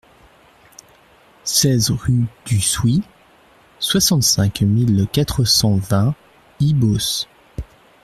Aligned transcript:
seize 1.43 1.91
rue 1.91 2.25
du 2.47 2.59
Souy, 2.59 3.03
soixante-cinq 3.77 4.61
mille 4.61 5.05
quatre 5.13 5.43
cent 5.45 5.75
vingt 5.75 6.15
Ibos 6.59 7.27